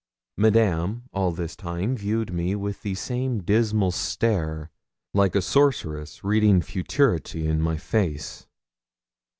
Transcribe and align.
Madame 0.35 1.03
all 1.13 1.31
this 1.31 1.55
time 1.55 1.95
viewed 1.95 2.33
me 2.33 2.55
with 2.55 2.81
the 2.81 2.95
same 2.95 3.39
dismal 3.43 3.91
stare, 3.91 4.71
like 5.13 5.35
a 5.35 5.43
sorceress 5.43 6.23
reading 6.23 6.59
futurity 6.59 7.45
in 7.45 7.61
my 7.61 7.77
face. 7.77 8.47